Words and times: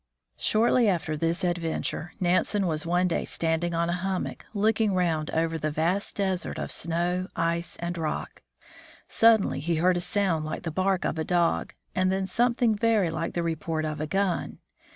Shortly 0.39 0.89
after 0.89 1.15
this 1.15 1.43
adventure, 1.43 2.13
Nansen 2.19 2.65
was 2.65 2.87
one 2.87 3.07
day 3.07 3.23
stand 3.23 3.63
ing 3.63 3.75
on 3.75 3.87
a 3.87 3.93
hummock, 3.93 4.47
looking 4.51 4.95
round 4.95 5.29
over 5.29 5.59
the 5.59 5.69
vast 5.69 6.15
desert 6.15 6.57
of 6.57 6.71
snow, 6.71 7.27
ice, 7.35 7.75
and 7.75 7.95
rock. 7.99 8.41
Suddenly 9.07 9.59
he 9.59 9.75
heard 9.75 9.97
a 9.97 10.01
sound 10.01 10.43
like 10.43 10.63
the 10.63 10.71
bark 10.71 11.05
of 11.05 11.19
a 11.19 11.23
dog, 11.23 11.75
and 11.93 12.11
then 12.11 12.25
something 12.25 12.75
very 12.75 13.11
like 13.11 13.35
the 13.35 13.43
report 13.43 13.85
of 13.85 14.01
a 14.01 14.07
gun. 14.07 14.57